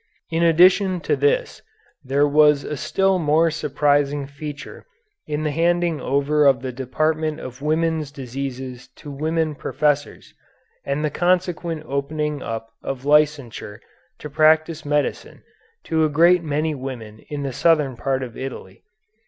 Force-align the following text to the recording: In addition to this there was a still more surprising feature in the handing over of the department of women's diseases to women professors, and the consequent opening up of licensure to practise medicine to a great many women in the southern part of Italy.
In 0.31 0.41
addition 0.41 0.99
to 1.01 1.15
this 1.15 1.61
there 2.03 2.27
was 2.27 2.63
a 2.63 2.75
still 2.75 3.19
more 3.19 3.51
surprising 3.51 4.25
feature 4.25 4.87
in 5.27 5.43
the 5.43 5.51
handing 5.51 6.01
over 6.01 6.47
of 6.47 6.63
the 6.63 6.71
department 6.71 7.39
of 7.39 7.61
women's 7.61 8.11
diseases 8.11 8.87
to 8.95 9.11
women 9.11 9.53
professors, 9.53 10.33
and 10.83 11.05
the 11.05 11.11
consequent 11.11 11.83
opening 11.85 12.41
up 12.41 12.69
of 12.81 13.03
licensure 13.03 13.77
to 14.17 14.27
practise 14.27 14.83
medicine 14.83 15.43
to 15.83 16.03
a 16.03 16.09
great 16.09 16.41
many 16.43 16.73
women 16.73 17.19
in 17.29 17.43
the 17.43 17.53
southern 17.53 17.95
part 17.95 18.23
of 18.23 18.35
Italy. 18.35 18.81